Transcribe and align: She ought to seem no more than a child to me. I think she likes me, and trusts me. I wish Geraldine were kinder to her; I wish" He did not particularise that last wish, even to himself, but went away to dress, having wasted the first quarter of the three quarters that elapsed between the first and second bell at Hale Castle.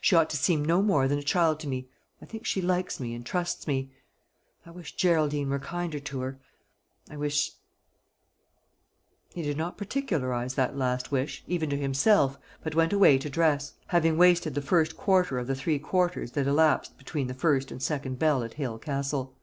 She 0.00 0.16
ought 0.16 0.28
to 0.30 0.36
seem 0.36 0.64
no 0.64 0.82
more 0.82 1.06
than 1.06 1.20
a 1.20 1.22
child 1.22 1.60
to 1.60 1.68
me. 1.68 1.88
I 2.20 2.26
think 2.26 2.44
she 2.44 2.60
likes 2.60 2.98
me, 2.98 3.14
and 3.14 3.24
trusts 3.24 3.68
me. 3.68 3.92
I 4.66 4.72
wish 4.72 4.96
Geraldine 4.96 5.50
were 5.50 5.60
kinder 5.60 6.00
to 6.00 6.18
her; 6.22 6.40
I 7.08 7.16
wish" 7.16 7.52
He 9.36 9.42
did 9.42 9.56
not 9.56 9.78
particularise 9.78 10.54
that 10.56 10.76
last 10.76 11.12
wish, 11.12 11.44
even 11.46 11.70
to 11.70 11.76
himself, 11.76 12.36
but 12.64 12.74
went 12.74 12.92
away 12.92 13.18
to 13.18 13.30
dress, 13.30 13.74
having 13.86 14.18
wasted 14.18 14.56
the 14.56 14.62
first 14.62 14.96
quarter 14.96 15.38
of 15.38 15.46
the 15.46 15.54
three 15.54 15.78
quarters 15.78 16.32
that 16.32 16.48
elapsed 16.48 16.98
between 16.98 17.28
the 17.28 17.32
first 17.32 17.70
and 17.70 17.80
second 17.80 18.18
bell 18.18 18.42
at 18.42 18.54
Hale 18.54 18.78
Castle. 18.80 19.36